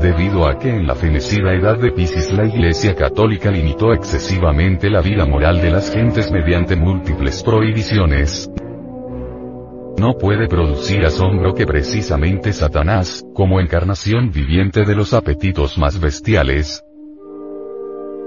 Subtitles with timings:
[0.00, 5.00] Debido a que en la fenecida edad de Piscis la Iglesia Católica limitó excesivamente la
[5.00, 8.50] vida moral de las gentes mediante múltiples prohibiciones,
[9.98, 16.84] no puede producir asombro que precisamente Satanás, como encarnación viviente de los apetitos más bestiales,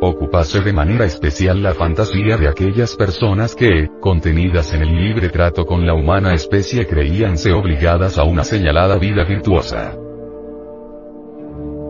[0.00, 5.66] ocupase de manera especial la fantasía de aquellas personas que, contenidas en el libre trato
[5.66, 9.96] con la humana especie creíanse obligadas a una señalada vida virtuosa.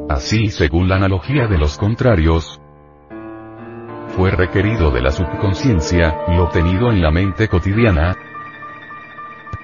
[0.08, 2.60] Así según la analogía de los contrarios,
[4.16, 8.16] fue requerido de la subconsciencia, lo obtenido en la mente cotidiana,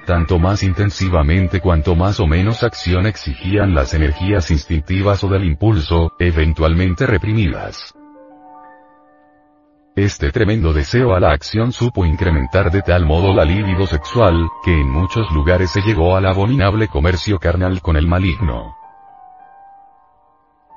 [0.05, 6.11] tanto más intensivamente cuanto más o menos acción exigían las energías instintivas o del impulso,
[6.19, 7.93] eventualmente reprimidas.
[9.95, 14.73] Este tremendo deseo a la acción supo incrementar de tal modo la libido sexual, que
[14.73, 18.82] en muchos lugares se llegó al abominable comercio carnal con el maligno.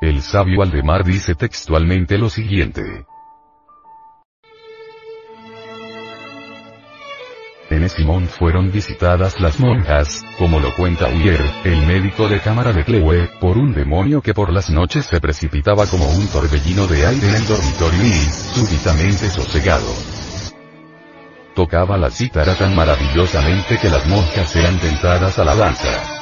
[0.01, 3.07] El sabio Aldemar dice textualmente lo siguiente.
[7.71, 12.85] En Simón fueron visitadas las monjas, como lo cuenta Uyer, el médico de cámara de
[12.85, 17.29] Clewe, por un demonio que por las noches se precipitaba como un torbellino de aire
[17.29, 18.13] en el dormitorio y,
[18.55, 19.93] súbitamente sosegado,
[21.55, 26.16] tocaba la cítara tan maravillosamente que las monjas eran tentadas a la danza.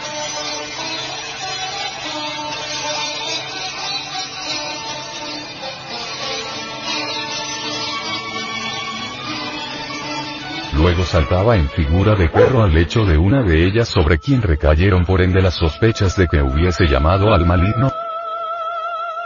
[11.14, 15.22] Saltaba en figura de perro al lecho de una de ellas sobre quien recayeron por
[15.22, 17.92] ende las sospechas de que hubiese llamado al maligno.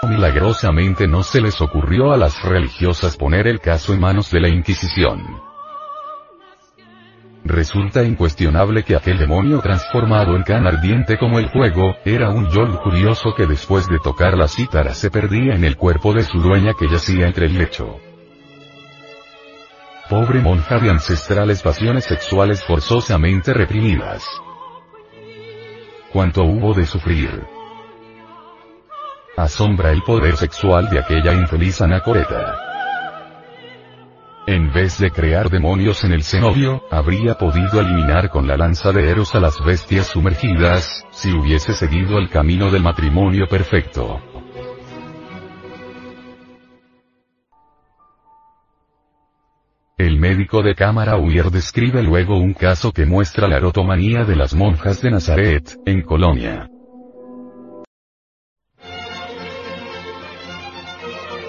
[0.07, 4.51] Milagrosamente no se les ocurrió a las religiosas poner el caso en manos de la
[4.51, 5.23] Inquisición.
[7.43, 12.67] Resulta incuestionable que aquel demonio transformado en can ardiente como el fuego, era un yo
[12.83, 16.75] curioso que después de tocar la cítara se perdía en el cuerpo de su dueña
[16.79, 17.99] que yacía entre el lecho.
[20.09, 24.25] Pobre monja de ancestrales pasiones sexuales forzosamente reprimidas.
[26.11, 27.45] Cuánto hubo de sufrir.
[29.37, 32.57] Asombra el poder sexual de aquella infeliz anacoreta.
[34.47, 39.11] En vez de crear demonios en el cenobio, habría podido eliminar con la lanza de
[39.11, 44.23] Eros a las bestias sumergidas, si hubiese seguido el camino del matrimonio perfecto.
[49.99, 54.55] El médico de cámara Uyer describe luego un caso que muestra la erotomanía de las
[54.55, 56.69] monjas de Nazaret, en Colonia.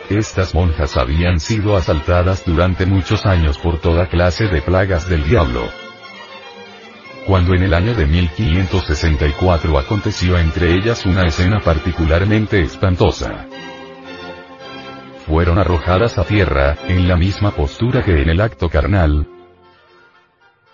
[0.09, 5.69] Estas monjas habían sido asaltadas durante muchos años por toda clase de plagas del diablo.
[7.27, 13.45] Cuando en el año de 1564 aconteció entre ellas una escena particularmente espantosa
[15.29, 19.27] fueron arrojadas a tierra, en la misma postura que en el acto carnal,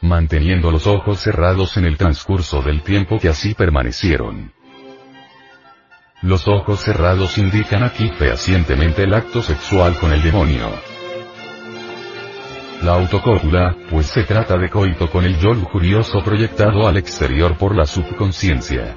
[0.01, 4.53] manteniendo los ojos cerrados en el transcurso del tiempo que así permanecieron.
[6.21, 10.71] Los ojos cerrados indican aquí fehacientemente el acto sexual con el demonio.
[12.81, 17.75] La autocópula, pues se trata de coito con el yo lujurioso proyectado al exterior por
[17.75, 18.95] la subconsciencia.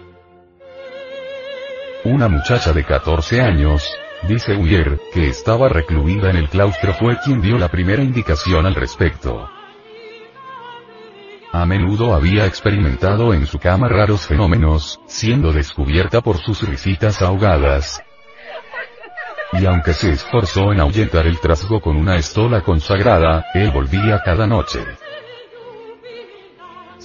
[2.04, 3.84] Una muchacha de 14 años,
[4.26, 8.74] Dice Uyer, que estaba recluida en el claustro fue quien dio la primera indicación al
[8.74, 9.48] respecto.
[11.52, 18.02] A menudo había experimentado en su cama raros fenómenos, siendo descubierta por sus risitas ahogadas.
[19.52, 24.46] Y aunque se esforzó en ahuyentar el trasgo con una estola consagrada, él volvía cada
[24.46, 24.80] noche.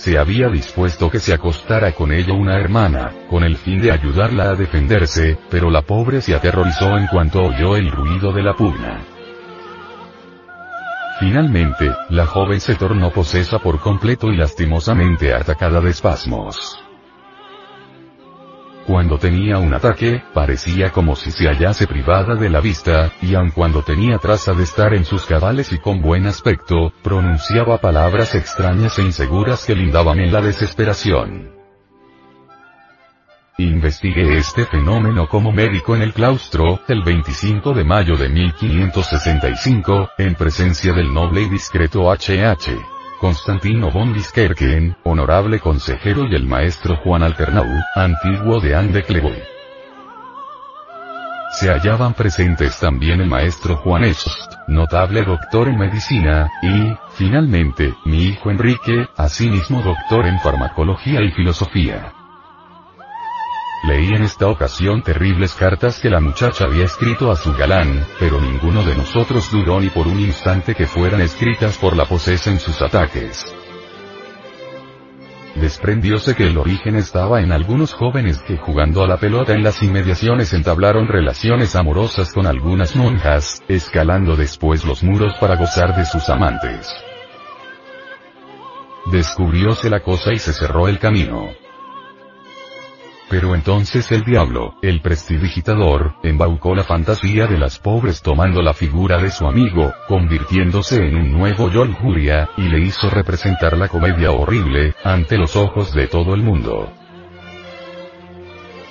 [0.03, 4.49] Se había dispuesto que se acostara con ella una hermana, con el fin de ayudarla
[4.49, 9.01] a defenderse, pero la pobre se aterrorizó en cuanto oyó el ruido de la pugna.
[11.21, 16.82] Finalmente, la joven se tornó posesa por completo y lastimosamente atacada de espasmos.
[18.85, 23.51] Cuando tenía un ataque, parecía como si se hallase privada de la vista, y aun
[23.51, 28.99] cuando tenía traza de estar en sus cabales y con buen aspecto, pronunciaba palabras extrañas
[28.99, 31.53] e inseguras que lindaban en la desesperación.
[33.57, 40.35] Investigué este fenómeno como médico en el claustro, el 25 de mayo de 1565, en
[40.35, 42.92] presencia del noble y discreto H.H.
[43.23, 47.65] Constantino von Biskerken, honorable consejero y el maestro Juan Alternau,
[47.95, 49.41] antiguo de de Cleboy.
[51.51, 58.23] Se hallaban presentes también el maestro Juan Echost, notable doctor en medicina, y, finalmente, mi
[58.23, 62.22] hijo Enrique, asimismo doctor en farmacología y filosofía.
[63.83, 68.39] Leí en esta ocasión terribles cartas que la muchacha había escrito a su galán, pero
[68.39, 72.59] ninguno de nosotros dudó ni por un instante que fueran escritas por la posesa en
[72.59, 73.43] sus ataques.
[75.55, 79.83] Desprendióse que el origen estaba en algunos jóvenes que jugando a la pelota en las
[79.83, 86.29] inmediaciones entablaron relaciones amorosas con algunas monjas, escalando después los muros para gozar de sus
[86.29, 86.89] amantes.
[89.11, 91.49] Descubrióse la cosa y se cerró el camino.
[93.33, 99.17] Pero entonces el diablo, el prestidigitador, embaucó la fantasía de las pobres tomando la figura
[99.17, 104.93] de su amigo, convirtiéndose en un nuevo Yoljuria, y le hizo representar la comedia horrible,
[105.03, 106.93] ante los ojos de todo el mundo.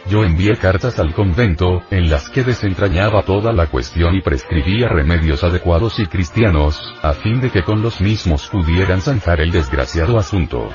[0.09, 5.45] Yo envié cartas al convento, en las que desentrañaba toda la cuestión y prescribía remedios
[5.45, 10.69] adecuados y cristianos, a fin de que con los mismos pudieran zanjar el desgraciado asunto.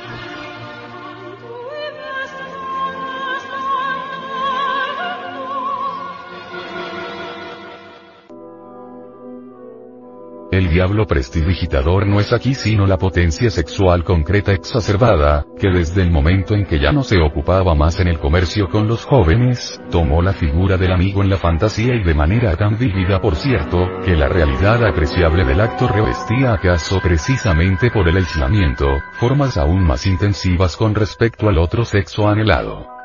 [10.57, 16.09] El diablo prestidigitador no es aquí sino la potencia sexual concreta exacerbada, que desde el
[16.09, 20.24] momento en que ya no se ocupaba más en el comercio con los jóvenes, tomó
[20.24, 24.15] la figura del amigo en la fantasía y de manera tan vívida por cierto, que
[24.15, 28.88] la realidad apreciable del acto revestía acaso precisamente por el aislamiento,
[29.19, 32.96] formas aún más intensivas con respecto al otro sexo anhelado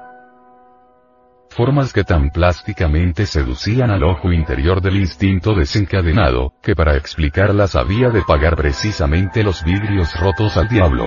[1.53, 8.11] formas que tan plásticamente seducían al ojo interior del instinto desencadenado, que para explicarlas había
[8.11, 11.07] de pagar precisamente los vidrios rotos al diablo.